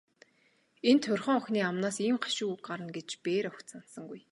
[0.89, 4.19] Энэ турьхан охины амнаас ийм гашуун үг гарна гэж тэр бээр огт санасангүй.